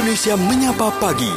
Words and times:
Indonesia 0.00 0.32
Menyapa 0.32 0.88
Pagi. 0.96 1.28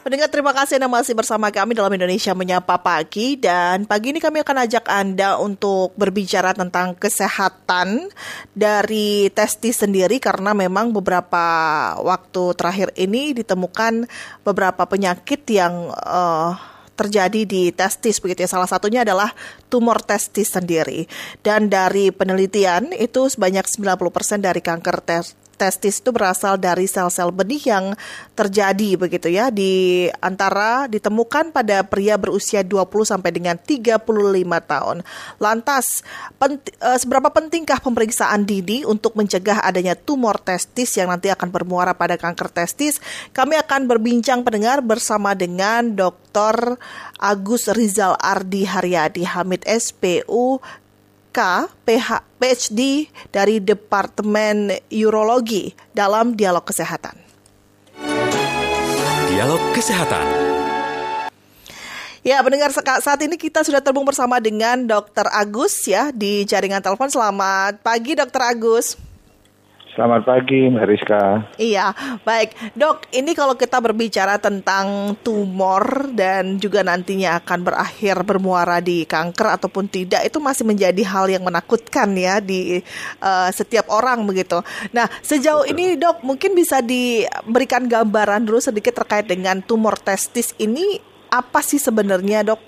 Pendengar 0.00 0.32
terima 0.32 0.56
kasih 0.56 0.80
Anda 0.80 0.88
masih 0.88 1.12
bersama 1.12 1.52
kami 1.52 1.76
dalam 1.76 1.92
Indonesia 1.92 2.32
Menyapa 2.32 2.80
Pagi 2.80 3.36
dan 3.36 3.84
pagi 3.84 4.16
ini 4.16 4.18
kami 4.24 4.40
akan 4.40 4.64
ajak 4.64 4.88
Anda 4.88 5.36
untuk 5.36 5.92
berbicara 5.92 6.56
tentang 6.56 6.96
kesehatan 6.96 8.16
dari 8.56 9.28
testis 9.36 9.84
sendiri 9.84 10.24
karena 10.24 10.56
memang 10.56 10.96
beberapa 10.96 11.44
waktu 12.00 12.56
terakhir 12.56 12.96
ini 12.96 13.36
ditemukan 13.36 14.08
beberapa 14.40 14.88
penyakit 14.88 15.44
yang 15.52 15.92
uh, 15.92 16.77
terjadi 16.98 17.46
di 17.46 17.70
testis 17.70 18.18
begitu 18.18 18.42
ya. 18.42 18.50
Salah 18.50 18.66
satunya 18.66 19.06
adalah 19.06 19.30
tumor 19.70 20.02
testis 20.02 20.50
sendiri. 20.50 21.06
Dan 21.38 21.70
dari 21.70 22.10
penelitian 22.10 22.90
itu 22.90 23.30
sebanyak 23.30 23.62
90% 23.70 24.42
dari 24.42 24.58
kanker 24.58 24.98
testis 25.06 25.47
testis 25.58 25.98
itu 25.98 26.14
berasal 26.14 26.54
dari 26.54 26.86
sel-sel 26.86 27.34
benih 27.34 27.58
yang 27.66 27.98
terjadi 28.38 28.94
begitu 28.94 29.26
ya 29.26 29.50
di 29.50 30.06
antara 30.22 30.86
ditemukan 30.86 31.50
pada 31.50 31.82
pria 31.82 32.14
berusia 32.14 32.62
20 32.62 32.86
sampai 33.02 33.34
dengan 33.34 33.58
35 33.58 34.06
tahun. 34.62 35.02
Lantas, 35.42 36.06
penti, 36.38 36.70
uh, 36.78 36.94
seberapa 36.94 37.34
pentingkah 37.34 37.82
pemeriksaan 37.82 38.46
dini 38.46 38.86
untuk 38.86 39.18
mencegah 39.18 39.66
adanya 39.66 39.98
tumor 39.98 40.38
testis 40.38 40.94
yang 40.94 41.10
nanti 41.10 41.28
akan 41.34 41.50
bermuara 41.50 41.98
pada 41.98 42.14
kanker 42.14 42.54
testis? 42.54 43.02
Kami 43.34 43.58
akan 43.58 43.90
berbincang 43.90 44.46
pendengar 44.46 44.78
bersama 44.78 45.34
dengan 45.34 45.98
Dr. 45.98 46.78
Agus 47.18 47.66
Rizal 47.74 48.14
Ardi 48.22 48.62
Haryadi 48.62 49.26
Hamid 49.26 49.66
SPU 49.66 50.62
PH, 51.38 52.26
PhD 52.42 53.06
dari 53.30 53.62
Departemen 53.62 54.74
Urologi 54.90 55.70
dalam 55.94 56.34
Dialog 56.34 56.66
Kesehatan. 56.66 57.14
Dialog 59.30 59.62
Kesehatan. 59.70 60.26
Ya, 62.26 62.42
pendengar 62.42 62.74
saat 62.74 63.22
ini 63.22 63.38
kita 63.38 63.62
sudah 63.62 63.78
terhubung 63.78 64.02
bersama 64.02 64.42
dengan 64.42 64.82
Dr. 64.82 65.30
Agus 65.30 65.86
ya 65.86 66.10
di 66.10 66.42
jaringan 66.42 66.82
telepon. 66.82 67.06
Selamat 67.06 67.78
pagi 67.86 68.18
Dr. 68.18 68.42
Agus. 68.42 69.07
Selamat 69.98 70.30
pagi, 70.30 70.70
Mbak 70.70 70.86
Rizka. 70.86 71.22
Iya, 71.58 71.90
baik. 72.22 72.70
Dok, 72.78 73.10
ini 73.18 73.34
kalau 73.34 73.58
kita 73.58 73.82
berbicara 73.82 74.38
tentang 74.38 75.18
tumor 75.26 76.06
dan 76.14 76.54
juga 76.62 76.86
nantinya 76.86 77.42
akan 77.42 77.66
berakhir 77.66 78.22
bermuara 78.22 78.78
di 78.78 79.02
kanker 79.02 79.58
ataupun 79.58 79.90
tidak, 79.90 80.22
itu 80.22 80.38
masih 80.38 80.62
menjadi 80.70 81.02
hal 81.02 81.26
yang 81.26 81.42
menakutkan 81.42 82.14
ya 82.14 82.38
di 82.38 82.78
uh, 83.18 83.50
setiap 83.50 83.90
orang 83.90 84.22
begitu. 84.22 84.62
Nah, 84.94 85.10
sejauh 85.18 85.66
Betul. 85.66 85.74
ini 85.74 85.98
dok, 85.98 86.22
mungkin 86.22 86.54
bisa 86.54 86.78
diberikan 86.78 87.90
gambaran 87.90 88.46
dulu 88.46 88.62
sedikit 88.62 89.02
terkait 89.02 89.26
dengan 89.26 89.58
tumor 89.66 89.98
testis 89.98 90.54
ini, 90.62 91.02
apa 91.26 91.58
sih 91.58 91.82
sebenarnya 91.82 92.46
dok? 92.46 92.62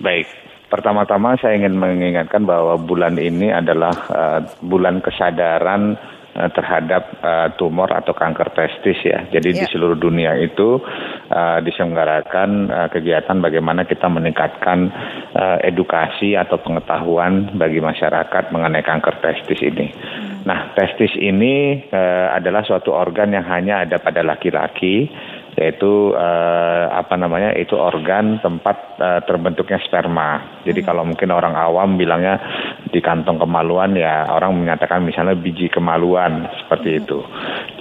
Baik, 0.00 0.24
Pertama-tama 0.72 1.36
saya 1.36 1.60
ingin 1.60 1.76
mengingatkan 1.76 2.48
bahwa 2.48 2.80
bulan 2.80 3.20
ini 3.20 3.52
adalah 3.52 3.92
uh, 4.08 4.40
bulan 4.64 5.04
kesadaran 5.04 6.00
terhadap 6.32 7.20
uh, 7.20 7.48
tumor 7.60 7.92
atau 7.92 8.16
kanker 8.16 8.56
testis 8.56 8.96
ya. 9.04 9.28
Jadi 9.28 9.52
yeah. 9.52 9.58
di 9.60 9.64
ya. 9.68 9.70
seluruh 9.70 9.98
dunia 10.00 10.32
itu 10.40 10.80
uh, 11.28 11.58
diselenggarakan 11.60 12.72
uh, 12.72 12.88
kegiatan 12.88 13.36
bagaimana 13.38 13.84
kita 13.84 14.08
meningkatkan 14.08 14.88
uh, 15.36 15.58
edukasi 15.60 16.32
atau 16.32 16.56
pengetahuan 16.60 17.52
bagi 17.56 17.84
masyarakat 17.84 18.48
mengenai 18.48 18.80
kanker 18.80 19.20
testis 19.20 19.60
ini. 19.60 19.92
Hmm. 19.92 20.48
Nah, 20.48 20.72
testis 20.74 21.12
ini 21.20 21.84
uh, 21.92 22.34
adalah 22.34 22.64
suatu 22.64 22.96
organ 22.96 23.36
yang 23.36 23.46
hanya 23.46 23.84
ada 23.84 24.00
pada 24.00 24.24
laki-laki 24.24 25.06
yaitu 25.52 26.16
uh, 26.16 26.88
apa 26.96 27.12
namanya 27.20 27.52
itu 27.52 27.76
organ 27.76 28.40
tempat 28.40 28.96
uh, 28.96 29.20
terbentuknya 29.28 29.76
sperma. 29.84 30.62
Jadi 30.64 30.80
hmm. 30.80 30.88
kalau 30.88 31.04
mungkin 31.04 31.28
orang 31.28 31.52
awam 31.52 32.00
bilangnya 32.00 32.40
di 32.88 33.04
kantong 33.04 33.36
kemaluan 33.36 33.92
ya 33.92 34.32
orang 34.32 34.56
menyatakan 34.56 35.04
misalnya 35.04 35.36
biji 35.36 35.68
kemaluan 35.68 36.48
seperti 36.64 36.96
hmm. 36.96 37.00
itu. 37.04 37.18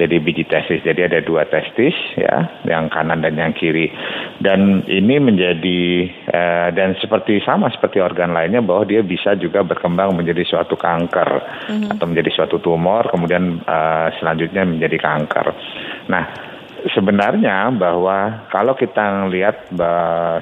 Jadi 0.04 0.16
biji 0.20 0.44
testis. 0.52 0.84
Jadi 0.84 1.00
ada 1.08 1.24
dua 1.24 1.48
testis 1.48 1.96
ya, 2.20 2.64
yang 2.68 2.92
kanan 2.92 3.24
dan 3.24 3.40
yang 3.40 3.56
kiri. 3.56 3.88
Dan 4.44 4.84
ini 4.92 5.16
menjadi 5.24 5.82
uh, 6.28 6.70
dan 6.76 7.00
seperti 7.00 7.40
sama 7.40 7.72
seperti 7.72 8.04
organ 8.04 8.36
lainnya 8.36 8.60
bahwa 8.60 8.84
dia 8.84 9.00
bisa 9.00 9.40
juga 9.40 9.64
berkembang 9.64 10.12
menjadi 10.12 10.44
suatu 10.44 10.76
kanker 10.76 11.30
hmm. 11.72 11.96
atau 11.96 12.06
menjadi 12.10 12.36
suatu 12.36 12.60
tumor 12.60 13.08
kemudian 13.08 13.64
uh, 13.64 14.12
selanjutnya 14.20 14.68
menjadi 14.68 14.98
kanker. 15.00 15.48
Nah, 16.12 16.52
sebenarnya 16.90 17.70
bahwa 17.78 18.50
kalau 18.50 18.74
kita 18.74 19.30
lihat 19.30 19.70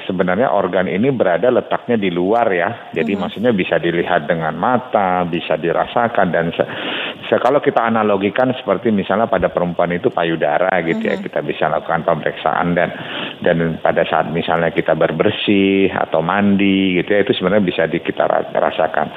sebenarnya 0.08 0.48
organ 0.56 0.88
ini 0.88 1.12
berada 1.12 1.52
letaknya 1.52 2.00
di 2.00 2.08
luar 2.08 2.48
ya. 2.54 2.70
Jadi 2.96 3.16
hmm. 3.16 3.20
maksudnya 3.20 3.52
bisa 3.52 3.76
dilihat 3.76 4.30
dengan 4.30 4.56
mata, 4.56 5.28
bisa 5.28 5.60
dirasakan 5.60 6.28
dan 6.32 6.56
se, 6.56 6.64
se 7.28 7.36
kalau 7.44 7.60
kita 7.60 7.84
analogikan 7.84 8.56
seperti 8.56 8.96
misalnya 8.96 9.28
pada 9.28 9.52
perempuan 9.52 9.92
itu 9.92 10.08
payudara 10.08 10.72
gitu 10.88 11.04
hmm. 11.04 11.12
ya, 11.12 11.16
kita 11.20 11.40
bisa 11.44 11.66
lakukan 11.68 12.08
pemeriksaan 12.08 12.72
dan 12.72 12.90
dan 13.44 13.58
pada 13.84 14.08
saat 14.08 14.32
misalnya 14.32 14.72
kita 14.72 14.96
berbersih 14.96 15.92
atau 15.92 16.24
mandi 16.24 17.00
gitu 17.04 17.10
ya 17.12 17.28
itu 17.28 17.36
sebenarnya 17.36 17.66
bisa 17.66 17.84
di, 17.92 18.00
kita 18.00 18.24
rasakan. 18.56 19.08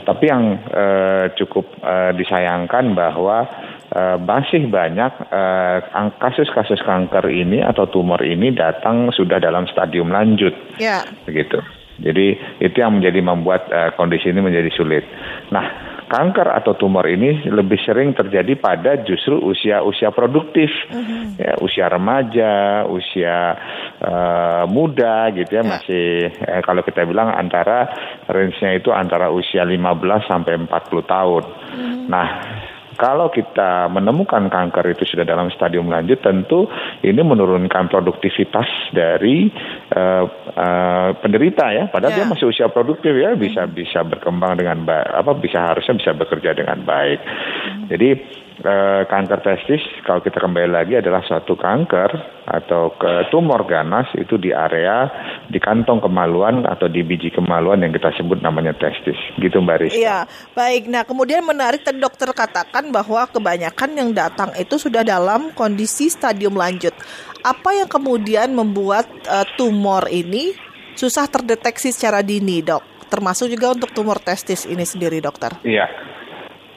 Tapi 0.00 0.24
yang 0.26 0.44
eh, 0.70 1.24
cukup 1.36 1.66
eh, 1.82 2.12
disayangkan 2.16 2.94
bahwa 2.94 3.38
uh, 3.94 4.16
masih 4.18 4.70
banyak 4.70 5.12
kasus-kasus 6.18 6.80
uh, 6.82 6.86
kanker 6.86 7.26
ini 7.30 7.62
atau 7.62 7.86
tumor 7.90 8.20
ini 8.22 8.54
datang 8.54 9.10
sudah 9.14 9.38
dalam 9.42 9.66
stadium 9.70 10.10
lanjut, 10.10 10.54
yeah. 10.78 11.06
begitu. 11.26 11.60
Jadi 12.00 12.32
itu 12.64 12.76
yang 12.80 12.96
menjadi 12.96 13.20
membuat 13.20 13.68
uh, 13.68 13.92
kondisi 13.92 14.32
ini 14.32 14.40
menjadi 14.40 14.72
sulit. 14.72 15.04
Nah, 15.52 15.90
kanker 16.10 16.48
atau 16.50 16.74
tumor 16.74 17.04
ini 17.06 17.46
lebih 17.46 17.78
sering 17.86 18.16
terjadi 18.16 18.58
pada 18.58 18.98
justru 19.04 19.38
usia-usia 19.38 20.10
produktif, 20.10 20.72
uh-huh. 20.90 21.38
ya, 21.38 21.52
usia 21.62 21.86
remaja, 21.86 22.82
usia 22.90 23.54
uh, 24.02 24.64
muda, 24.66 25.30
gitu 25.36 25.54
ya, 25.54 25.62
yeah. 25.62 25.70
masih 25.70 26.06
eh, 26.32 26.60
kalau 26.66 26.82
kita 26.82 27.06
bilang 27.06 27.30
antara 27.30 27.86
range-nya 28.26 28.80
itu 28.80 28.90
antara 28.90 29.30
usia 29.30 29.62
15 29.62 30.26
sampai 30.26 30.56
40 30.66 30.72
tahun. 31.04 31.42
Uh-huh. 31.46 32.08
Nah, 32.10 32.26
kalau 33.00 33.32
kita 33.32 33.88
menemukan 33.88 34.52
kanker 34.52 34.92
itu 34.92 35.08
sudah 35.08 35.24
dalam 35.24 35.48
stadium 35.48 35.88
lanjut, 35.88 36.20
tentu 36.20 36.68
ini 37.00 37.24
menurunkan 37.24 37.88
produktivitas 37.88 38.68
dari 38.92 39.48
uh, 39.96 40.28
uh, 40.52 41.16
penderita 41.16 41.72
ya. 41.72 41.88
Padahal 41.88 42.12
yeah. 42.12 42.28
dia 42.28 42.28
masih 42.28 42.52
usia 42.52 42.68
produktif 42.68 43.16
ya, 43.16 43.32
bisa 43.40 43.64
bisa 43.64 44.04
berkembang 44.04 44.60
dengan 44.60 44.84
baik, 44.84 45.16
apa 45.16 45.32
bisa 45.32 45.72
harusnya 45.72 45.96
bisa 45.96 46.12
bekerja 46.12 46.52
dengan 46.52 46.84
baik. 46.84 47.18
Hmm. 47.24 47.88
Jadi 47.88 48.08
eh, 48.60 49.02
kanker 49.08 49.40
testis 49.40 49.82
kalau 50.04 50.20
kita 50.20 50.40
kembali 50.40 50.70
lagi 50.70 50.94
adalah 51.00 51.24
suatu 51.24 51.56
kanker 51.56 52.40
atau 52.50 52.92
ke 52.98 53.30
tumor 53.32 53.64
ganas 53.64 54.10
itu 54.18 54.36
di 54.36 54.50
area 54.50 55.08
di 55.48 55.56
kantong 55.62 56.02
kemaluan 56.02 56.66
atau 56.66 56.90
di 56.90 57.00
biji 57.00 57.30
kemaluan 57.32 57.80
yang 57.80 57.94
kita 57.94 58.12
sebut 58.18 58.42
namanya 58.44 58.76
testis. 58.76 59.16
Gitu 59.40 59.56
Mbak 59.60 59.76
Rizka. 59.86 59.96
Iya, 59.96 60.18
baik. 60.52 60.90
Nah, 60.90 61.02
kemudian 61.06 61.46
menarik 61.46 61.86
tadi 61.86 62.02
dokter 62.02 62.30
katakan 62.30 62.92
bahwa 62.92 63.24
kebanyakan 63.30 63.90
yang 63.96 64.10
datang 64.12 64.52
itu 64.58 64.76
sudah 64.76 65.06
dalam 65.06 65.54
kondisi 65.56 66.10
stadium 66.12 66.58
lanjut. 66.58 66.92
Apa 67.40 67.72
yang 67.72 67.88
kemudian 67.88 68.52
membuat 68.52 69.08
uh, 69.30 69.46
tumor 69.56 70.10
ini 70.12 70.52
susah 70.98 71.24
terdeteksi 71.30 71.94
secara 71.94 72.20
dini, 72.20 72.60
Dok? 72.60 73.08
Termasuk 73.10 73.50
juga 73.50 73.74
untuk 73.74 73.90
tumor 73.90 74.22
testis 74.22 74.68
ini 74.68 74.86
sendiri, 74.86 75.18
dokter. 75.18 75.56
Iya 75.66 76.10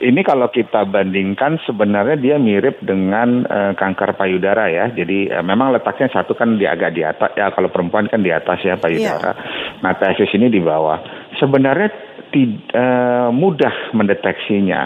ini 0.03 0.21
kalau 0.21 0.51
kita 0.51 0.83
bandingkan 0.83 1.63
sebenarnya 1.63 2.19
dia 2.19 2.35
mirip 2.35 2.83
dengan 2.83 3.47
uh, 3.47 3.71
kanker 3.73 4.19
payudara 4.19 4.67
ya. 4.67 4.91
Jadi 4.91 5.31
uh, 5.31 5.39
memang 5.39 5.71
letaknya 5.71 6.11
satu 6.11 6.35
kan 6.35 6.59
di 6.59 6.67
agak 6.67 6.91
di 6.91 7.07
atas 7.07 7.31
ya 7.39 7.49
kalau 7.55 7.71
perempuan 7.71 8.11
kan 8.11 8.19
di 8.19 8.29
atas 8.29 8.59
ya 8.61 8.75
payudara. 8.75 9.31
Yeah. 9.31 9.79
Nah 9.79 9.95
tesis 9.95 10.29
ini 10.35 10.51
di 10.51 10.59
bawah. 10.59 10.99
Sebenarnya 11.39 11.89
tidak 12.33 12.65
uh, 12.73 12.81
eh, 12.81 13.29
mudah 13.29 13.93
mendeteksinya 13.93 14.81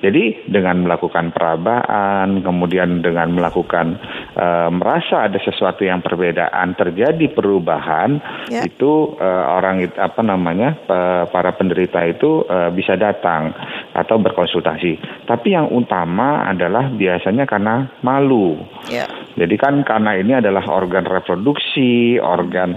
jadi 0.00 0.48
dengan 0.48 0.88
melakukan 0.88 1.28
perabaan, 1.36 2.40
kemudian 2.40 3.04
dengan 3.04 3.36
melakukan 3.36 4.00
e, 4.32 4.46
merasa 4.72 5.28
ada 5.28 5.36
sesuatu 5.36 5.84
yang 5.84 6.00
perbedaan 6.00 6.72
terjadi 6.72 7.28
perubahan, 7.28 8.16
yeah. 8.48 8.64
itu 8.64 9.12
e, 9.20 9.28
orang 9.28 9.84
apa 10.00 10.20
namanya 10.24 10.72
e, 10.88 10.98
para 11.28 11.52
penderita 11.52 12.00
itu 12.08 12.48
e, 12.48 12.72
bisa 12.72 12.96
datang 12.96 13.52
atau 13.92 14.16
berkonsultasi. 14.16 15.24
Tapi 15.28 15.48
yang 15.52 15.68
utama 15.68 16.48
adalah 16.48 16.88
biasanya 16.88 17.44
karena 17.44 17.92
malu. 18.00 18.56
Yeah. 18.88 19.08
Jadi 19.36 19.54
kan 19.60 19.84
karena 19.84 20.16
ini 20.16 20.40
adalah 20.40 20.64
organ 20.72 21.04
reproduksi, 21.04 22.16
organ 22.16 22.72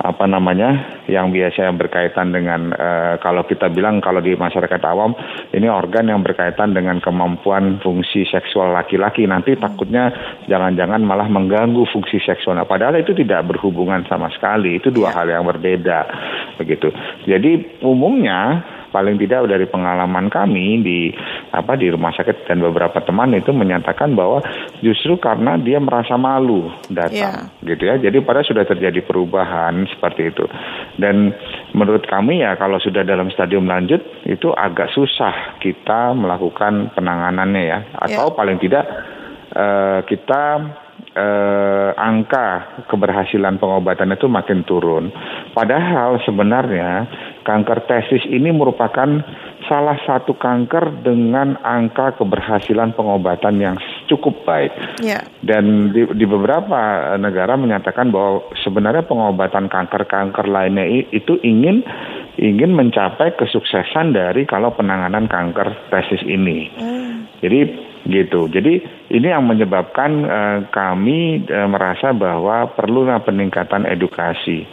apa 0.00 0.24
namanya 0.24 1.04
yang 1.12 1.28
biasa 1.28 1.68
yang 1.68 1.76
berkaitan 1.76 2.32
dengan 2.32 2.72
uh, 2.72 3.20
kalau 3.20 3.44
kita 3.44 3.68
bilang 3.68 4.00
kalau 4.00 4.24
di 4.24 4.32
masyarakat 4.32 4.80
awam 4.88 5.12
ini 5.52 5.68
organ 5.68 6.08
yang 6.08 6.24
berkaitan 6.24 6.72
dengan 6.72 7.04
kemampuan 7.04 7.76
fungsi 7.84 8.24
seksual 8.24 8.72
laki-laki 8.72 9.28
nanti 9.28 9.60
takutnya 9.60 10.08
jangan-jangan 10.48 11.04
malah 11.04 11.28
mengganggu 11.28 11.84
fungsi 11.92 12.16
seksual. 12.16 12.56
Nah, 12.56 12.64
padahal 12.64 12.96
itu 13.04 13.12
tidak 13.12 13.44
berhubungan 13.44 14.08
sama 14.08 14.32
sekali. 14.32 14.80
Itu 14.80 14.88
dua 14.88 15.12
ya. 15.12 15.16
hal 15.20 15.26
yang 15.28 15.44
berbeda 15.44 16.00
begitu. 16.56 16.88
Jadi 17.28 17.82
umumnya 17.84 18.64
paling 18.90 19.16
tidak 19.16 19.46
dari 19.46 19.66
pengalaman 19.66 20.28
kami 20.28 20.82
di 20.82 21.00
apa 21.54 21.78
di 21.78 21.90
rumah 21.90 22.10
sakit 22.14 22.46
dan 22.46 22.62
beberapa 22.62 22.98
teman 23.02 23.34
itu 23.34 23.54
menyatakan 23.54 24.14
bahwa 24.14 24.42
justru 24.82 25.16
karena 25.16 25.56
dia 25.56 25.78
merasa 25.78 26.18
malu 26.18 26.70
datang 26.90 27.50
yeah. 27.50 27.66
gitu 27.66 27.82
ya. 27.86 27.96
Jadi 27.98 28.18
pada 28.22 28.42
sudah 28.42 28.66
terjadi 28.66 29.00
perubahan 29.06 29.86
seperti 29.90 30.30
itu. 30.34 30.44
Dan 30.98 31.32
menurut 31.72 32.04
kami 32.10 32.42
ya 32.42 32.58
kalau 32.58 32.82
sudah 32.82 33.06
dalam 33.06 33.30
stadium 33.30 33.70
lanjut 33.70 34.02
itu 34.26 34.50
agak 34.52 34.90
susah 34.92 35.58
kita 35.62 36.12
melakukan 36.12 36.92
penanganannya 36.92 37.62
ya 37.62 37.78
atau 37.96 38.30
yeah. 38.30 38.36
paling 38.36 38.58
tidak 38.58 38.84
uh, 39.54 40.02
kita 40.04 40.42
eh, 41.14 41.90
angka 41.96 42.78
keberhasilan 42.86 43.58
pengobatan 43.58 44.14
itu 44.14 44.26
makin 44.30 44.62
turun. 44.62 45.10
Padahal 45.50 46.22
sebenarnya 46.22 47.06
kanker 47.50 47.82
testis 47.90 48.22
ini 48.30 48.54
merupakan 48.54 49.26
salah 49.66 49.98
satu 50.06 50.38
kanker 50.38 51.02
dengan 51.02 51.58
angka 51.66 52.14
keberhasilan 52.22 52.94
pengobatan 52.94 53.58
yang 53.58 53.76
cukup 54.06 54.46
baik. 54.46 54.70
Yeah. 55.02 55.26
Dan 55.42 55.90
di, 55.90 56.06
di 56.14 56.26
beberapa 56.30 57.14
negara 57.18 57.58
menyatakan 57.58 58.14
bahwa 58.14 58.46
sebenarnya 58.62 59.02
pengobatan 59.02 59.66
kanker-kanker 59.66 60.46
lainnya 60.46 60.86
itu 61.10 61.42
ingin 61.42 61.82
ingin 62.38 62.70
mencapai 62.72 63.34
kesuksesan 63.34 64.14
dari 64.14 64.46
kalau 64.46 64.70
penanganan 64.70 65.26
kanker 65.26 65.90
testis 65.90 66.22
ini. 66.22 66.70
Mm. 66.78 67.10
Jadi 67.42 67.58
gitu. 68.08 68.48
Jadi 68.48 68.80
ini 69.12 69.26
yang 69.28 69.44
menyebabkan 69.44 70.10
uh, 70.24 70.58
kami 70.72 71.44
uh, 71.50 71.68
merasa 71.68 72.16
bahwa 72.16 72.70
perlu 72.72 73.04
peningkatan 73.26 73.84
edukasi 73.84 74.64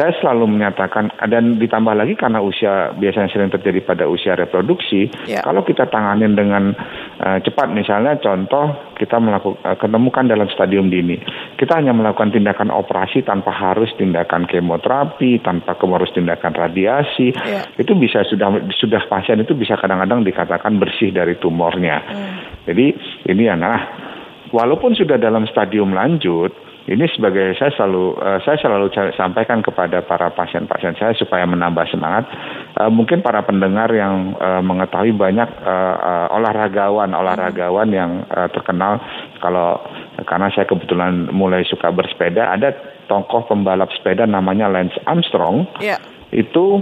saya 0.00 0.16
selalu 0.16 0.56
menyatakan 0.56 1.12
dan 1.28 1.60
ditambah 1.60 1.92
lagi 1.92 2.16
karena 2.16 2.40
usia 2.40 2.88
biasanya 2.96 3.28
sering 3.28 3.52
terjadi 3.52 3.84
pada 3.84 4.08
usia 4.08 4.32
reproduksi, 4.32 5.12
yeah. 5.28 5.44
kalau 5.44 5.60
kita 5.60 5.84
tanganin 5.92 6.32
dengan 6.32 6.72
uh, 7.20 7.36
cepat 7.44 7.68
misalnya 7.68 8.16
contoh 8.16 8.96
kita 8.96 9.20
melakukan 9.20 9.60
uh, 9.60 9.76
ketemukan 9.76 10.24
dalam 10.24 10.48
stadium 10.48 10.88
dini, 10.88 11.20
kita 11.60 11.76
hanya 11.76 11.92
melakukan 11.92 12.32
tindakan 12.32 12.72
operasi 12.72 13.20
tanpa 13.28 13.52
harus 13.52 13.92
tindakan 14.00 14.48
kemoterapi, 14.48 15.44
tanpa 15.44 15.76
harus 15.76 16.08
tindakan 16.16 16.56
radiasi, 16.56 17.36
yeah. 17.36 17.68
itu 17.76 17.92
bisa 17.92 18.24
sudah 18.24 18.56
sudah 18.72 19.04
pasien 19.04 19.44
itu 19.44 19.52
bisa 19.52 19.76
kadang-kadang 19.76 20.24
dikatakan 20.24 20.80
bersih 20.80 21.12
dari 21.12 21.36
tumornya. 21.36 22.00
Mm. 22.08 22.32
Jadi 22.72 22.86
ini 23.28 23.42
ya 23.44 23.52
nah 23.52 23.84
walaupun 24.48 24.96
sudah 24.96 25.20
dalam 25.20 25.44
stadium 25.44 25.92
lanjut 25.92 26.69
ini 26.88 27.04
sebagai 27.12 27.52
saya 27.60 27.68
selalu 27.76 28.16
uh, 28.16 28.40
saya 28.40 28.56
selalu 28.56 28.88
sampaikan 29.12 29.60
kepada 29.60 30.00
para 30.00 30.32
pasien-pasien 30.32 30.96
saya 30.96 31.12
supaya 31.12 31.44
menambah 31.44 31.84
semangat. 31.92 32.24
Uh, 32.80 32.88
mungkin 32.88 33.20
para 33.20 33.44
pendengar 33.44 33.92
yang 33.92 34.32
uh, 34.40 34.64
mengetahui 34.64 35.12
banyak 35.12 35.48
uh, 35.60 35.96
uh, 36.00 36.26
olahragawan 36.40 37.12
olahragawan 37.12 37.92
yang 37.92 38.24
uh, 38.32 38.48
terkenal 38.48 38.96
kalau 39.44 39.76
karena 40.24 40.48
saya 40.56 40.64
kebetulan 40.64 41.28
mulai 41.32 41.64
suka 41.68 41.92
bersepeda 41.92 42.48
ada 42.56 42.72
tokoh 43.10 43.44
pembalap 43.50 43.90
sepeda 43.92 44.24
namanya 44.24 44.70
Lance 44.70 44.96
Armstrong. 45.04 45.68
Yeah. 45.82 46.00
Itu 46.30 46.80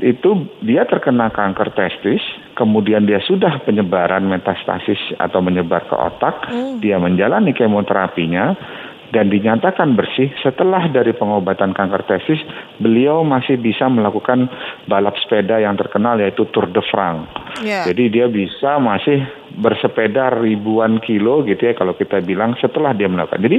itu 0.00 0.48
dia 0.64 0.88
terkena 0.88 1.28
kanker 1.28 1.76
testis, 1.76 2.24
kemudian 2.56 3.04
dia 3.04 3.20
sudah 3.20 3.60
penyebaran 3.68 4.24
metastasis 4.26 4.98
atau 5.20 5.44
menyebar 5.44 5.84
ke 5.84 5.92
otak, 5.92 6.48
mm. 6.48 6.80
dia 6.80 6.96
menjalani 6.96 7.52
kemoterapinya, 7.52 8.56
dan 9.10 9.30
dinyatakan 9.30 9.98
bersih 9.98 10.30
setelah 10.42 10.86
dari 10.90 11.10
pengobatan 11.14 11.74
kanker 11.74 12.06
testis 12.06 12.38
beliau 12.78 13.26
masih 13.26 13.58
bisa 13.58 13.90
melakukan 13.90 14.46
balap 14.86 15.18
sepeda 15.18 15.58
yang 15.58 15.74
terkenal 15.74 16.18
yaitu 16.18 16.46
Tour 16.54 16.70
de 16.70 16.82
France. 16.90 17.26
Yeah. 17.62 17.86
Jadi 17.90 18.10
dia 18.10 18.26
bisa 18.30 18.78
masih 18.78 19.26
bersepeda 19.58 20.30
ribuan 20.38 21.02
kilo 21.02 21.42
gitu 21.42 21.70
ya 21.70 21.74
kalau 21.74 21.98
kita 21.98 22.22
bilang 22.22 22.54
setelah 22.62 22.94
dia 22.94 23.10
melakukan. 23.10 23.42
Jadi 23.42 23.58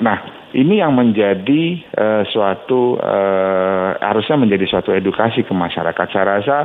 nah 0.00 0.44
ini 0.54 0.78
yang 0.78 0.94
menjadi 0.94 1.82
uh, 1.98 2.22
suatu 2.30 2.94
uh, 2.94 3.98
harusnya 3.98 4.38
menjadi 4.38 4.70
suatu 4.70 4.94
edukasi 4.94 5.42
ke 5.42 5.50
masyarakat. 5.50 6.06
Saya 6.14 6.38
rasa 6.38 6.56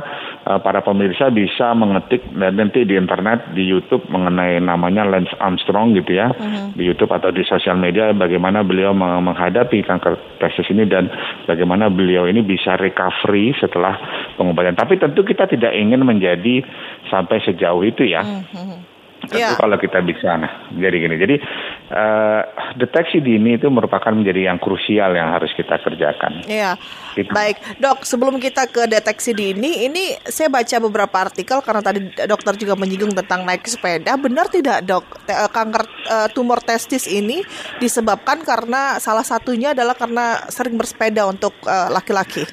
uh, 0.46 0.58
para 0.62 0.78
pemirsa 0.86 1.26
bisa 1.34 1.74
mengetik 1.74 2.22
dan 2.38 2.54
nanti 2.54 2.86
di 2.86 2.94
internet 2.94 3.50
di 3.50 3.66
YouTube 3.66 4.06
mengenai 4.06 4.62
namanya 4.62 5.02
Lance 5.02 5.34
Armstrong 5.42 5.98
gitu 5.98 6.14
ya 6.14 6.30
uh-huh. 6.30 6.70
di 6.78 6.86
YouTube 6.86 7.10
atau 7.10 7.34
di 7.34 7.42
sosial 7.42 7.82
media 7.82 8.14
bagaimana 8.14 8.62
beliau 8.62 8.94
menghadapi 8.94 9.82
kanker 9.82 10.38
testis 10.38 10.70
ini 10.70 10.86
dan 10.86 11.10
bagaimana 11.50 11.90
beliau 11.90 12.30
ini 12.30 12.46
bisa 12.46 12.78
recovery 12.78 13.58
setelah 13.58 13.98
pengobatan. 14.38 14.78
Tapi 14.78 15.02
tentu 15.02 15.26
kita 15.26 15.50
tidak 15.50 15.74
ingin 15.74 16.06
menjadi 16.06 16.62
sampai 17.10 17.42
sejauh 17.42 17.82
itu 17.82 18.06
ya. 18.06 18.22
Uh-huh. 18.22 18.78
Tentu 19.20 19.36
yeah. 19.36 19.58
kalau 19.58 19.76
kita 19.76 20.00
bisa, 20.00 20.32
nah, 20.40 20.72
jadi 20.72 20.96
gini. 20.96 21.16
Jadi 21.20 21.36
uh, 21.90 22.42
deteksi 22.78 23.18
dini 23.18 23.58
itu 23.58 23.66
merupakan 23.68 24.14
menjadi 24.14 24.50
yang 24.50 24.58
krusial 24.62 25.12
yang 25.12 25.34
harus 25.34 25.50
kita 25.58 25.76
kerjakan. 25.82 26.46
Iya. 26.46 26.78
Gitu. 27.18 27.30
Baik, 27.34 27.58
dok. 27.82 28.06
Sebelum 28.06 28.38
kita 28.38 28.70
ke 28.70 28.86
deteksi 28.86 29.34
dini, 29.34 29.84
ini 29.90 30.14
saya 30.22 30.46
baca 30.46 30.76
beberapa 30.78 31.16
artikel 31.26 31.58
karena 31.60 31.82
tadi 31.82 32.00
dokter 32.24 32.54
juga 32.56 32.78
menyinggung 32.78 33.12
tentang 33.12 33.42
naik 33.42 33.66
sepeda. 33.66 34.14
Benar 34.16 34.46
tidak, 34.48 34.86
dok? 34.86 35.04
Eh, 35.26 35.50
kanker 35.50 35.84
uh, 36.06 36.28
tumor 36.30 36.62
testis 36.62 37.10
ini 37.10 37.42
disebabkan 37.82 38.46
karena 38.46 39.02
salah 39.02 39.26
satunya 39.26 39.74
adalah 39.74 39.98
karena 39.98 40.46
sering 40.48 40.78
bersepeda 40.78 41.26
untuk 41.26 41.52
laki-laki. 41.66 42.46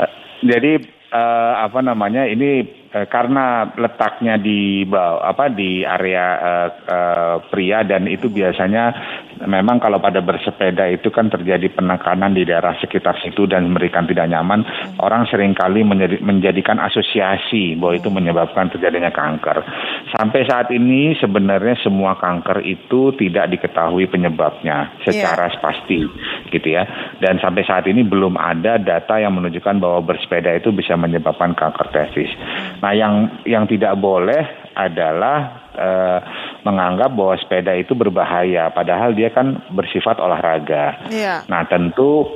Uh, 0.00 0.10
jadi 0.40 0.99
uh, 1.10 1.54
apa 1.66 1.78
namanya 1.82 2.26
ini 2.26 2.80
Eh, 2.90 3.06
karena 3.06 3.70
letaknya 3.78 4.34
di 4.34 4.82
apa 5.22 5.46
di 5.46 5.86
area 5.86 6.26
uh, 6.42 6.68
uh, 6.90 7.36
pria 7.46 7.86
dan 7.86 8.10
itu 8.10 8.26
biasanya 8.26 8.90
memang 9.46 9.78
kalau 9.78 10.02
pada 10.02 10.18
bersepeda 10.18 10.90
itu 10.90 11.08
kan 11.14 11.30
terjadi 11.30 11.70
penekanan 11.70 12.34
di 12.34 12.42
daerah 12.42 12.74
sekitar 12.82 13.22
situ 13.22 13.46
dan 13.46 13.70
memberikan 13.70 14.04
tidak 14.04 14.26
nyaman. 14.26 14.66
Orang 14.98 15.30
sering 15.30 15.54
kali 15.54 15.86
menjadi, 15.86 16.18
menjadikan 16.18 16.82
asosiasi 16.82 17.78
bahwa 17.78 17.94
itu 17.96 18.08
menyebabkan 18.10 18.68
terjadinya 18.74 19.14
kanker. 19.14 19.62
Sampai 20.16 20.44
saat 20.44 20.68
ini 20.74 21.14
sebenarnya 21.16 21.78
semua 21.80 22.18
kanker 22.18 22.66
itu 22.66 23.14
tidak 23.14 23.54
diketahui 23.54 24.10
penyebabnya 24.10 24.98
secara 25.06 25.48
yeah. 25.52 25.60
pasti 25.62 26.00
gitu 26.50 26.68
ya. 26.68 26.84
Dan 27.22 27.38
sampai 27.38 27.62
saat 27.62 27.86
ini 27.86 28.02
belum 28.02 28.34
ada 28.34 28.76
data 28.82 29.22
yang 29.22 29.38
menunjukkan 29.38 29.78
bahwa 29.78 30.02
bersepeda 30.02 30.58
itu 30.58 30.74
bisa 30.74 30.98
menyebabkan 30.98 31.54
kanker 31.54 31.88
testis 31.94 32.30
Nah, 32.80 32.92
yang 32.96 33.44
yang 33.44 33.68
tidak 33.68 33.98
boleh 34.00 34.72
adalah 34.72 35.68
uh, 35.76 36.18
menganggap 36.66 37.12
bahwa 37.16 37.34
sepeda 37.40 37.72
itu 37.76 37.96
berbahaya, 37.96 38.68
padahal 38.72 39.16
dia 39.16 39.32
kan 39.32 39.64
bersifat 39.72 40.20
olahraga. 40.20 41.08
Yeah. 41.08 41.44
Nah, 41.48 41.64
tentu 41.68 42.28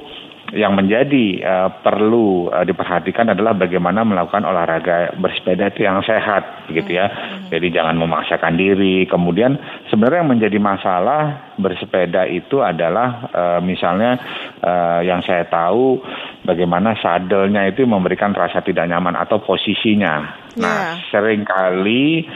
yang 0.54 0.76
menjadi 0.76 1.40
uh, 1.42 1.70
perlu 1.82 2.46
uh, 2.52 2.62
diperhatikan 2.62 3.32
adalah 3.32 3.56
bagaimana 3.58 4.06
melakukan 4.06 4.44
olahraga 4.46 5.16
bersepeda 5.18 5.72
itu 5.72 5.82
yang 5.82 5.98
sehat, 6.04 6.70
gitu 6.70 6.94
ya. 6.94 7.10
Hmm. 7.10 7.50
Jadi 7.50 7.74
jangan 7.74 7.96
memaksakan 7.98 8.54
diri. 8.54 9.08
Kemudian 9.08 9.58
sebenarnya 9.90 10.22
yang 10.22 10.32
menjadi 10.36 10.58
masalah 10.62 11.22
bersepeda 11.58 12.28
itu 12.30 12.60
adalah 12.60 13.26
uh, 13.34 13.60
misalnya 13.64 14.20
uh, 14.62 15.00
yang 15.02 15.24
saya 15.26 15.48
tahu 15.48 15.98
bagaimana 16.46 16.94
sadelnya 17.02 17.66
itu 17.66 17.82
memberikan 17.88 18.30
rasa 18.30 18.62
tidak 18.62 18.86
nyaman 18.86 19.16
atau 19.18 19.42
posisinya. 19.42 20.44
Nah, 20.54 20.94
yeah. 20.94 20.94
sering 21.10 21.42
kali 21.42 22.30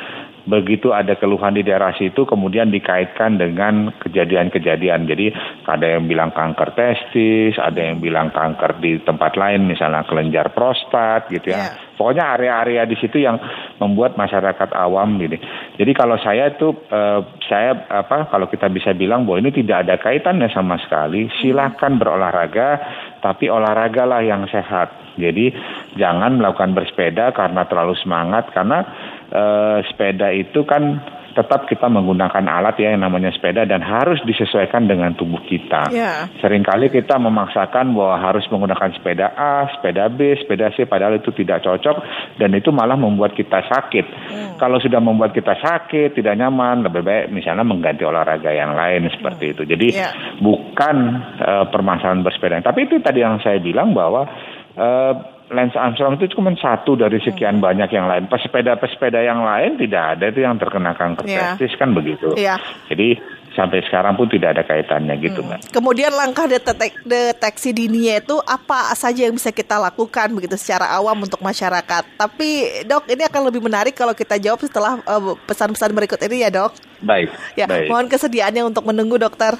begitu 0.48 0.96
ada 0.96 1.12
keluhan 1.20 1.52
di 1.52 1.62
daerah 1.62 1.92
situ 1.92 2.24
kemudian 2.24 2.72
dikaitkan 2.72 3.36
dengan 3.36 3.92
kejadian-kejadian. 4.00 5.04
Jadi 5.04 5.26
ada 5.68 5.86
yang 5.86 6.08
bilang 6.08 6.32
kanker 6.32 6.72
testis, 6.72 7.60
ada 7.60 7.76
yang 7.76 8.00
bilang 8.00 8.32
kanker 8.32 8.80
di 8.80 8.96
tempat 9.04 9.36
lain 9.36 9.68
misalnya 9.68 10.08
kelenjar 10.08 10.56
prostat 10.56 11.28
gitu 11.28 11.52
ya. 11.52 11.68
Yeah. 11.68 11.72
Pokoknya 11.98 12.38
area-area 12.38 12.86
di 12.86 12.94
situ 12.96 13.18
yang 13.18 13.42
membuat 13.82 14.14
masyarakat 14.14 14.70
awam 14.70 15.18
gitu. 15.18 15.36
Jadi 15.76 15.92
kalau 15.92 16.14
saya 16.22 16.54
itu 16.54 16.70
eh, 16.88 17.20
saya 17.50 17.84
apa 17.90 18.30
kalau 18.30 18.46
kita 18.46 18.70
bisa 18.70 18.94
bilang 18.94 19.26
bahwa 19.26 19.42
ini 19.42 19.50
tidak 19.52 19.84
ada 19.84 19.94
kaitannya 20.00 20.48
sama 20.48 20.78
sekali, 20.80 21.28
silakan 21.42 21.98
berolahraga 21.98 22.80
tapi 23.18 23.50
olahragalah 23.50 24.22
yang 24.22 24.46
sehat. 24.46 25.18
Jadi 25.18 25.50
jangan 25.98 26.38
melakukan 26.38 26.78
bersepeda 26.78 27.34
karena 27.34 27.66
terlalu 27.66 27.98
semangat 27.98 28.54
karena 28.54 28.86
uh, 29.32 29.78
sepeda 29.88 30.32
itu 30.32 30.64
kan 30.64 31.00
tetap 31.38 31.70
kita 31.70 31.86
menggunakan 31.86 32.50
alat 32.50 32.74
ya 32.82 32.98
yang 32.98 33.06
namanya 33.06 33.30
sepeda 33.30 33.62
dan 33.62 33.78
harus 33.78 34.18
disesuaikan 34.26 34.90
dengan 34.90 35.14
tubuh 35.14 35.38
kita. 35.46 35.86
Yeah. 35.94 36.26
Seringkali 36.42 36.90
kita 36.90 37.14
memaksakan 37.14 37.94
bahwa 37.94 38.18
harus 38.18 38.42
menggunakan 38.50 38.90
sepeda 38.98 39.38
A, 39.38 39.70
sepeda 39.78 40.10
B, 40.10 40.34
sepeda 40.34 40.74
C, 40.74 40.90
padahal 40.90 41.22
itu 41.22 41.30
tidak 41.30 41.62
cocok 41.62 41.96
dan 42.42 42.50
itu 42.58 42.74
malah 42.74 42.98
membuat 42.98 43.38
kita 43.38 43.62
sakit. 43.70 44.06
Hmm. 44.10 44.50
Kalau 44.58 44.82
sudah 44.82 44.98
membuat 44.98 45.30
kita 45.30 45.54
sakit, 45.62 46.18
tidak 46.18 46.34
nyaman, 46.34 46.82
lebih 46.82 47.06
baik 47.06 47.30
misalnya 47.30 47.62
mengganti 47.62 48.02
olahraga 48.02 48.50
yang 48.50 48.74
lain 48.74 49.06
seperti 49.14 49.44
hmm. 49.46 49.54
itu. 49.54 49.62
Jadi 49.62 49.88
yeah. 49.94 50.12
bukan 50.42 50.96
uh, 51.38 51.64
permasalahan 51.70 52.26
bersepeda. 52.26 52.66
Tapi 52.66 52.90
itu 52.90 52.98
tadi 52.98 53.22
yang 53.22 53.38
saya 53.38 53.62
bilang 53.62 53.94
bahwa 53.94 54.26
uh, 54.74 55.37
Lance 55.48 55.80
Armstrong 55.80 56.20
itu 56.20 56.36
cuma 56.36 56.52
satu 56.52 56.92
dari 56.92 57.16
sekian 57.24 57.56
hmm. 57.56 57.64
banyak 57.64 57.90
yang 57.92 58.04
lain. 58.04 58.28
Pesepeda-pesepeda 58.28 59.24
yang 59.24 59.40
lain 59.40 59.80
tidak 59.80 60.16
ada 60.16 60.24
itu 60.28 60.44
yang 60.44 60.60
terkena 60.60 60.92
kanker 60.92 61.24
yeah. 61.24 61.56
testis 61.56 61.72
kan 61.80 61.96
begitu. 61.96 62.36
Yeah. 62.36 62.60
Jadi 62.92 63.16
sampai 63.56 63.80
sekarang 63.88 64.14
pun 64.14 64.28
tidak 64.28 64.54
ada 64.54 64.62
kaitannya 64.68 65.16
gitu, 65.24 65.40
hmm. 65.40 65.48
Mbak. 65.48 65.60
Kemudian 65.72 66.12
langkah 66.12 66.44
detek 66.44 67.00
deteksi 67.02 67.72
dininya 67.72 68.20
itu 68.20 68.36
apa 68.44 68.92
saja 68.92 69.24
yang 69.24 69.34
bisa 69.34 69.48
kita 69.50 69.80
lakukan 69.80 70.30
begitu 70.36 70.54
secara 70.60 70.92
awam 70.94 71.24
untuk 71.24 71.40
masyarakat. 71.40 72.04
Tapi 72.20 72.48
dok, 72.84 73.08
ini 73.08 73.24
akan 73.24 73.42
lebih 73.48 73.64
menarik 73.64 73.96
kalau 73.96 74.12
kita 74.12 74.36
jawab 74.36 74.60
setelah 74.62 75.00
uh, 75.08 75.32
pesan-pesan 75.48 75.96
berikut 75.96 76.20
ini 76.28 76.44
ya 76.44 76.52
dok. 76.52 76.76
Baik. 77.00 77.32
Ya, 77.56 77.64
baik. 77.64 77.88
mohon 77.88 78.06
kesediaannya 78.06 78.68
untuk 78.68 78.84
menunggu 78.84 79.16
dokter. 79.16 79.56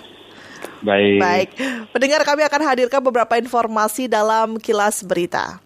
Baik. 0.85 1.19
Baik. 1.19 1.49
Pendengar 1.91 2.23
kami 2.23 2.47
akan 2.47 2.63
hadirkan 2.67 3.01
beberapa 3.03 3.35
informasi 3.41 4.07
dalam 4.07 4.61
kilas 4.63 5.03
berita. 5.03 5.59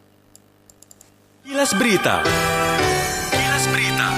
Kilas 1.43 1.75
Berita. 1.75 2.23
Kilas 3.35 3.65
Berita. 3.75 4.09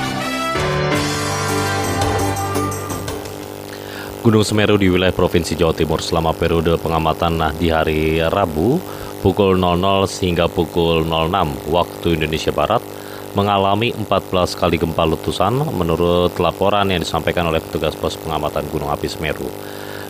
Gunung 4.21 4.45
Semeru 4.45 4.77
di 4.77 4.93
wilayah 4.93 5.17
Provinsi 5.17 5.57
Jawa 5.57 5.73
Timur 5.73 6.05
selama 6.05 6.37
periode 6.37 6.77
pengamatan 6.77 7.41
nah 7.41 7.49
di 7.49 7.73
hari 7.73 8.21
Rabu 8.21 8.77
pukul 9.25 9.57
00 9.57 10.05
hingga 10.21 10.53
pukul 10.53 11.09
06 11.09 11.73
waktu 11.73 12.21
Indonesia 12.21 12.53
Barat 12.53 12.85
mengalami 13.33 13.97
14 13.97 14.61
kali 14.61 14.77
gempa 14.77 15.09
letusan 15.09 15.65
menurut 15.73 16.37
laporan 16.37 16.93
yang 16.93 17.01
disampaikan 17.01 17.49
oleh 17.49 17.65
petugas 17.65 17.97
pos 17.97 18.21
pengamatan 18.21 18.69
Gunung 18.69 18.93
Api 18.93 19.09
Semeru. 19.09 19.49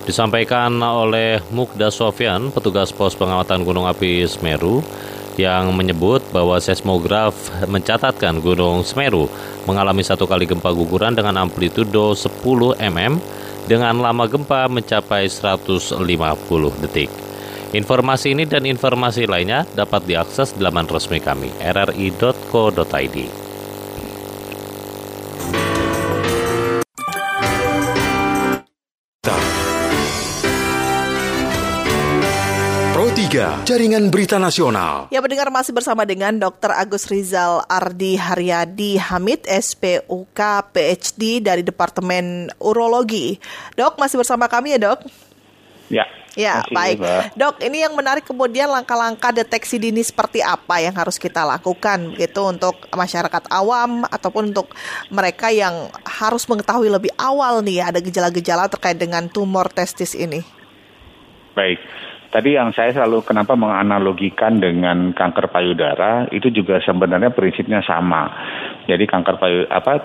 Disampaikan 0.03 0.75
oleh 0.83 1.39
Mukda 1.55 1.95
Sofyan, 1.95 2.51
petugas 2.51 2.91
pos 2.91 3.15
pengamatan 3.15 3.63
Gunung 3.63 3.87
Api 3.87 4.27
Semeru, 4.27 4.83
yang 5.37 5.75
menyebut 5.75 6.23
bahwa 6.31 6.57
seismograf 6.59 7.35
mencatatkan 7.67 8.39
Gunung 8.41 8.87
Semeru 8.87 9.27
mengalami 9.69 10.03
satu 10.03 10.25
kali 10.25 10.47
gempa 10.49 10.71
guguran 10.71 11.13
dengan 11.13 11.41
amplitudo 11.41 12.15
10 12.15 12.31
mm 12.79 13.15
dengan 13.65 13.97
lama 14.01 14.25
gempa 14.29 14.69
mencapai 14.69 15.29
150 15.29 16.01
detik. 16.85 17.11
Informasi 17.75 18.39
ini 18.39 18.47
dan 18.47 18.63
informasi 18.71 19.27
lainnya 19.27 19.67
dapat 19.75 20.07
diakses 20.07 20.55
di 20.55 20.63
laman 20.63 20.87
resmi 20.87 21.19
kami 21.19 21.51
rri.co.id. 21.59 23.44
Jaringan 33.35 34.15
Berita 34.15 34.39
Nasional. 34.39 35.11
Ya 35.11 35.19
mendengar 35.19 35.51
masih 35.51 35.75
bersama 35.75 36.07
dengan 36.07 36.39
Dr. 36.39 36.71
Agus 36.71 37.11
Rizal 37.11 37.67
Ardi 37.67 38.15
Haryadi 38.15 38.95
Hamid, 38.95 39.43
SPUK 39.43 40.71
PhD 40.71 41.43
dari 41.43 41.67
Departemen 41.67 42.55
Urologi. 42.63 43.35
Dok, 43.75 43.99
masih 43.99 44.23
bersama 44.23 44.47
kami 44.47 44.79
ya 44.79 44.87
dok? 44.87 45.03
Ya. 45.91 46.07
Ya, 46.39 46.63
masih, 46.63 46.75
baik. 46.79 46.97
Mbak. 47.03 47.23
Dok, 47.35 47.57
ini 47.67 47.79
yang 47.83 47.95
menarik 47.99 48.23
kemudian 48.23 48.71
langkah-langkah 48.71 49.35
deteksi 49.35 49.83
dini 49.83 50.07
seperti 50.07 50.39
apa 50.39 50.79
yang 50.79 50.95
harus 50.95 51.19
kita 51.19 51.43
lakukan 51.43 52.15
gitu 52.15 52.47
untuk 52.47 52.87
masyarakat 52.95 53.51
awam 53.51 54.07
ataupun 54.15 54.55
untuk 54.55 54.71
mereka 55.11 55.51
yang 55.51 55.91
harus 56.07 56.47
mengetahui 56.47 56.87
lebih 56.87 57.11
awal 57.19 57.67
nih 57.67 57.83
ada 57.83 57.99
gejala-gejala 57.99 58.71
terkait 58.71 58.99
dengan 58.99 59.27
tumor 59.27 59.67
testis 59.75 60.15
ini. 60.15 60.43
Baik. 61.55 61.83
Tadi 62.35 62.51
yang 62.51 62.75
saya 62.75 62.91
selalu 62.91 63.23
kenapa 63.23 63.55
menganalogikan 63.55 64.59
dengan 64.59 65.15
kanker 65.15 65.55
payudara 65.55 66.27
itu 66.35 66.51
juga 66.51 66.83
sebenarnya 66.83 67.31
prinsipnya 67.31 67.79
sama. 67.87 68.27
Jadi 68.91 69.07
kanker 69.07 69.39
payu 69.39 69.63
apa 69.71 70.03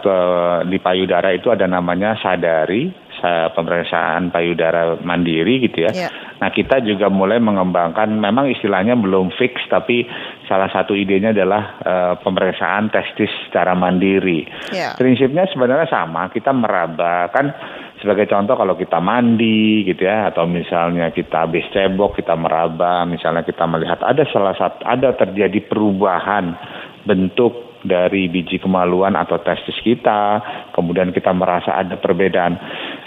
di 0.69 0.77
payudara 0.77 1.33
itu 1.33 1.50
ada 1.50 1.65
namanya 1.65 2.13
sadari 2.21 3.09
pemeriksaan 3.51 4.31
payudara 4.31 4.95
mandiri 5.01 5.67
gitu 5.67 5.89
ya. 5.89 5.91
Yeah. 5.91 6.12
Nah 6.39 6.53
kita 6.55 6.79
juga 6.86 7.12
mulai 7.12 7.41
mengembangkan 7.43 8.07
memang 8.07 8.48
istilahnya 8.48 8.95
belum 8.95 9.36
fix 9.36 9.59
tapi 9.67 10.07
salah 10.48 10.71
satu 10.71 10.95
idenya 10.95 11.36
adalah 11.36 11.63
uh, 11.83 12.13
pemeriksaan 12.24 12.88
testis 12.93 13.33
secara 13.48 13.75
mandiri. 13.75 14.48
Yeah. 14.71 14.95
Prinsipnya 14.95 15.51
sebenarnya 15.51 15.91
sama 15.91 16.31
kita 16.31 16.55
meraba 16.55 17.27
kan 17.33 17.51
sebagai 18.00 18.32
contoh 18.32 18.56
kalau 18.56 18.79
kita 18.79 19.03
mandi 19.03 19.84
gitu 19.84 20.08
ya 20.08 20.32
atau 20.32 20.48
misalnya 20.48 21.12
kita 21.12 21.46
habis 21.48 21.68
cebok 21.75 22.15
kita 22.15 22.34
meraba 22.36 23.03
misalnya 23.03 23.44
kita 23.44 23.68
melihat 23.68 24.00
ada 24.03 24.24
salah 24.32 24.56
satu 24.56 24.88
ada 24.88 25.12
terjadi 25.20 25.60
perubahan 25.68 26.56
bentuk 27.03 27.70
dari 27.84 28.27
biji 28.27 28.60
kemaluan 28.60 29.15
atau 29.15 29.39
testis 29.39 29.77
kita, 29.79 30.44
kemudian 30.75 31.15
kita 31.15 31.32
merasa 31.32 31.79
ada 31.79 31.96
perbedaan. 31.96 32.60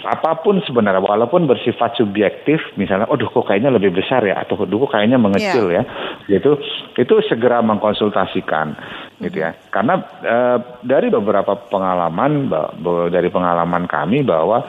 Apa 0.03 0.43
pun 0.43 0.59
sebenarnya, 0.63 0.99
walaupun 0.99 1.47
bersifat 1.47 1.95
subjektif, 1.95 2.59
misalnya, 2.75 3.07
oh 3.07 3.15
kok 3.15 3.47
kayaknya 3.47 3.71
lebih 3.71 3.95
besar 3.95 4.23
ya, 4.23 4.39
atau 4.43 4.59
kok 4.59 4.69
kayaknya 4.69 5.15
mengecil 5.15 5.71
yeah. 5.71 5.87
ya, 6.27 6.37
gitu, 6.37 6.59
itu 6.99 7.15
segera 7.25 7.63
mengkonsultasikan 7.63 8.75
gitu 9.23 9.39
ya. 9.39 9.55
Karena 9.71 10.03
e, 10.19 10.37
dari 10.83 11.07
beberapa 11.07 11.55
pengalaman 11.55 12.51
dari 13.09 13.29
pengalaman 13.31 13.87
kami 13.87 14.25
bahwa 14.25 14.61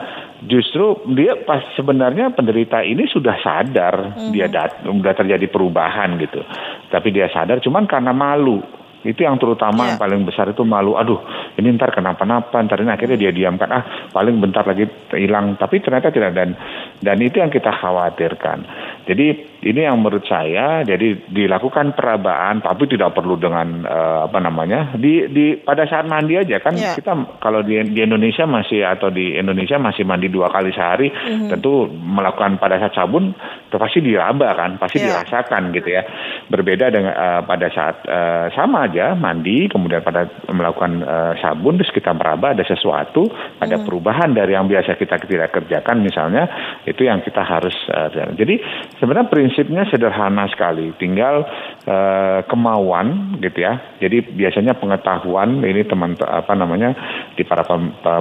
justru 0.47 1.01
dia 1.11 1.35
pas 1.43 1.61
sebenarnya 1.75 2.31
penderita 2.31 2.79
ini 2.81 3.03
sudah 3.09 3.35
sadar 3.43 4.15
mm-hmm. 4.15 4.31
dia 4.31 4.47
dat, 4.47 4.79
sudah 4.85 5.13
terjadi 5.13 5.45
perubahan 5.51 6.15
gitu. 6.21 6.41
Tapi 6.89 7.11
dia 7.11 7.27
sadar 7.29 7.59
cuman 7.59 7.83
karena 7.89 8.15
malu 8.15 8.63
itu 9.05 9.21
yang 9.21 9.37
terutama 9.37 9.85
yeah. 9.85 9.89
yang 9.93 9.99
paling 10.01 10.21
besar 10.25 10.49
itu 10.49 10.65
malu. 10.65 10.97
Aduh, 10.97 11.21
ini 11.61 11.77
ntar 11.77 11.93
kenapa-napa, 11.93 12.57
ntar 12.65 12.81
ini 12.81 12.89
akhirnya 12.89 13.17
dia 13.21 13.31
diamkan. 13.31 13.69
Ah, 13.69 14.09
paling 14.09 14.41
bentar 14.41 14.65
lagi 14.65 14.89
hilang. 15.13 15.55
Tapi 15.61 15.77
ternyata 15.79 16.09
tidak 16.09 16.33
dan 16.33 16.57
dan 17.05 17.17
itu 17.21 17.37
yang 17.37 17.53
kita 17.53 17.69
khawatirkan. 17.69 18.65
Jadi 19.05 19.54
ini 19.65 19.81
yang 19.81 19.97
menurut 19.97 20.23
saya 20.29 20.85
jadi 20.85 21.25
dilakukan 21.25 21.97
perabaan 21.97 22.61
tapi 22.61 22.85
tidak 22.85 23.17
perlu 23.17 23.33
dengan 23.41 23.81
uh, 23.81 24.29
apa 24.29 24.37
namanya 24.37 24.93
di 24.93 25.25
di 25.33 25.57
pada 25.57 25.89
saat 25.89 26.05
mandi 26.05 26.37
aja 26.37 26.61
kan 26.61 26.77
yeah. 26.77 26.93
kita 26.93 27.41
kalau 27.41 27.65
di 27.65 27.81
di 27.89 28.05
Indonesia 28.05 28.45
masih 28.45 28.85
atau 28.85 29.09
di 29.09 29.33
Indonesia 29.33 29.81
masih 29.81 30.05
mandi 30.05 30.29
dua 30.29 30.53
kali 30.53 30.69
sehari 30.69 31.09
mm-hmm. 31.09 31.49
tentu 31.49 31.89
melakukan 31.89 32.61
pada 32.61 32.77
saat 32.77 32.93
sabun 32.93 33.33
itu 33.33 33.75
pasti 33.81 33.99
diraba 34.05 34.53
kan 34.53 34.77
pasti 34.77 35.01
yeah. 35.01 35.25
dirasakan 35.25 35.73
gitu 35.73 35.89
ya 35.89 36.05
berbeda 36.45 36.85
dengan 36.93 37.13
uh, 37.17 37.41
pada 37.41 37.67
saat 37.73 38.05
uh, 38.05 38.45
sama 38.53 38.85
aja 38.85 39.17
mandi 39.17 39.65
kemudian 39.65 40.05
pada 40.05 40.29
melakukan 40.45 41.01
uh, 41.01 41.33
sabun 41.41 41.81
terus 41.81 41.89
kita 41.89 42.13
meraba 42.13 42.53
ada 42.53 42.61
sesuatu 42.61 43.25
ada 43.57 43.65
mm-hmm. 43.65 43.85
perubahan 43.89 44.29
dari 44.29 44.53
yang 44.53 44.69
biasa 44.69 44.93
kita 44.93 45.17
tidak 45.25 45.49
kerjakan 45.57 46.05
misalnya 46.05 46.45
itu 46.85 47.01
yang 47.01 47.25
kita 47.25 47.41
harus 47.41 47.73
uh, 47.89 48.13
jadi 48.13 48.61
sebenarnya 49.01 49.27
prinsip 49.33 49.54
prinsipnya 49.55 49.87
sederhana 49.87 50.51
sekali, 50.51 50.91
tinggal 50.99 51.47
uh, 51.87 52.43
kemauan 52.43 53.39
gitu 53.39 53.63
ya. 53.63 53.79
Jadi 54.03 54.35
biasanya 54.35 54.75
pengetahuan 54.75 55.63
ini 55.63 55.87
teman 55.87 56.19
apa 56.19 56.51
namanya 56.59 56.91
di 57.39 57.47
para 57.47 57.63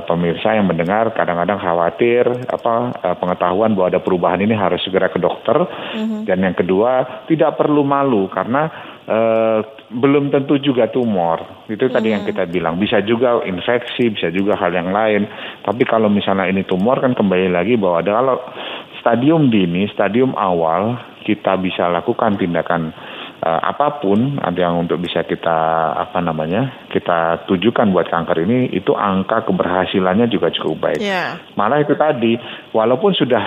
pemirsa 0.07 0.55
yang 0.55 0.71
mendengar 0.71 1.11
kadang-kadang 1.11 1.59
khawatir 1.59 2.31
apa 2.47 2.95
uh, 3.03 3.17
pengetahuan 3.19 3.75
bahwa 3.75 3.91
ada 3.91 3.99
perubahan 3.99 4.47
ini 4.47 4.55
harus 4.55 4.79
segera 4.87 5.11
ke 5.11 5.19
dokter. 5.19 5.59
Mm-hmm. 5.99 6.23
Dan 6.31 6.39
yang 6.47 6.55
kedua 6.55 7.27
tidak 7.27 7.59
perlu 7.59 7.83
malu 7.83 8.31
karena 8.31 8.95
Uh, 9.05 9.61
belum 9.93 10.33
tentu 10.33 10.57
juga 10.57 10.89
tumor. 10.89 11.69
Itu 11.69 11.93
tadi 11.93 12.09
hmm. 12.09 12.15
yang 12.17 12.25
kita 12.25 12.49
bilang. 12.49 12.81
Bisa 12.81 13.05
juga 13.05 13.45
infeksi, 13.45 14.09
bisa 14.09 14.33
juga 14.33 14.57
hal 14.57 14.73
yang 14.73 14.97
lain. 14.97 15.29
Tapi 15.61 15.85
kalau 15.85 16.09
misalnya 16.09 16.49
ini 16.49 16.65
tumor 16.65 17.05
kan 17.05 17.13
kembali 17.13 17.53
lagi 17.53 17.77
bahwa 17.77 18.01
ada 18.01 18.17
kalau 18.17 18.37
stadium 19.05 19.53
dini, 19.53 19.85
stadium 19.93 20.33
awal 20.33 20.97
kita 21.29 21.61
bisa 21.61 21.93
lakukan 21.93 22.41
tindakan 22.41 22.89
uh, 23.45 23.61
apa 23.61 24.01
pun 24.01 24.41
ada 24.41 24.57
yang 24.57 24.81
untuk 24.81 24.97
bisa 25.05 25.29
kita 25.29 25.93
apa 25.93 26.25
namanya 26.25 26.89
kita 26.89 27.45
tujukan 27.45 27.93
buat 27.93 28.09
kanker 28.09 28.49
ini 28.49 28.73
itu 28.73 28.97
angka 28.97 29.45
keberhasilannya 29.45 30.33
juga 30.33 30.49
cukup 30.57 30.89
baik. 30.89 31.05
Yeah. 31.05 31.37
Malah 31.53 31.85
itu 31.85 31.93
tadi 32.01 32.41
walaupun 32.73 33.13
sudah 33.13 33.45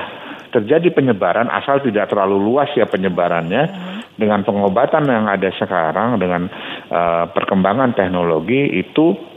terjadi 0.53 0.93
penyebaran 0.93 1.49
asal 1.49 1.81
tidak 1.81 2.07
terlalu 2.13 2.37
luas 2.37 2.69
ya 2.77 2.85
penyebarannya 2.85 3.63
mm. 3.67 4.15
dengan 4.15 4.45
pengobatan 4.45 5.09
yang 5.09 5.25
ada 5.25 5.49
sekarang 5.57 6.21
dengan 6.21 6.47
uh, 6.93 7.25
perkembangan 7.33 7.97
teknologi 7.97 8.77
itu 8.77 9.36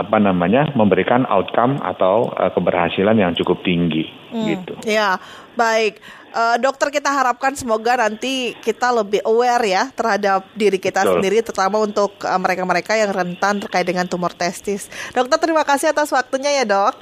apa 0.00 0.16
namanya 0.16 0.72
memberikan 0.72 1.28
outcome 1.28 1.76
atau 1.84 2.32
uh, 2.32 2.48
keberhasilan 2.56 3.20
yang 3.20 3.36
cukup 3.36 3.60
tinggi 3.60 4.08
hmm, 4.32 4.46
gitu. 4.48 4.74
Ya, 4.88 5.20
baik. 5.54 6.00
Uh, 6.30 6.54
dokter 6.62 6.94
kita 6.94 7.10
harapkan 7.10 7.58
semoga 7.58 7.98
nanti 7.98 8.54
kita 8.62 8.94
lebih 8.94 9.18
aware 9.26 9.66
ya 9.66 9.90
terhadap 9.90 10.46
diri 10.54 10.78
kita 10.78 11.02
Betul. 11.02 11.14
sendiri 11.18 11.42
terutama 11.42 11.82
untuk 11.82 12.16
mereka-mereka 12.22 12.94
uh, 12.94 13.00
yang 13.02 13.10
rentan 13.12 13.60
terkait 13.60 13.84
dengan 13.84 14.08
tumor 14.08 14.32
testis. 14.32 14.88
Dokter 15.12 15.36
terima 15.42 15.66
kasih 15.66 15.92
atas 15.92 16.08
waktunya 16.14 16.62
ya, 16.62 16.64
Dok. 16.64 16.94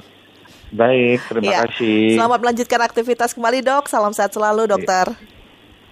Baik, 0.69 1.19
terima 1.25 1.49
ya. 1.49 1.59
kasih. 1.65 2.13
Selamat 2.13 2.39
melanjutkan 2.45 2.81
aktivitas 2.85 3.33
kembali, 3.33 3.59
Dok. 3.65 3.89
Salam 3.89 4.13
sehat 4.13 4.33
selalu, 4.33 4.69
Dokter. 4.69 5.13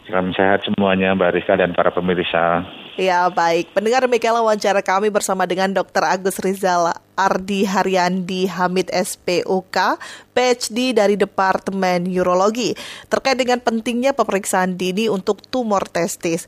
Salam 0.06 0.32
sehat 0.38 0.64
semuanya, 0.64 1.18
Mbak 1.18 1.34
Rizka 1.34 1.58
dan 1.58 1.74
para 1.74 1.90
pemirsa. 1.90 2.62
Ya 2.98 3.30
baik, 3.30 3.78
pendengar 3.78 4.10
demikianlah 4.10 4.42
wawancara 4.42 4.82
kami 4.82 5.14
bersama 5.14 5.46
dengan 5.46 5.70
Dr. 5.70 6.02
Agus 6.02 6.42
Rizal 6.42 6.98
Ardi 7.18 7.66
Haryandi 7.66 8.46
Hamid 8.46 8.94
SPUK, 8.94 9.98
PhD 10.38 10.94
dari 10.94 11.18
Departemen 11.18 12.06
Urologi, 12.14 12.78
terkait 13.10 13.42
dengan 13.42 13.58
pentingnya 13.58 14.14
pemeriksaan 14.14 14.78
dini 14.78 15.10
untuk 15.10 15.42
tumor 15.50 15.90
testis. 15.90 16.46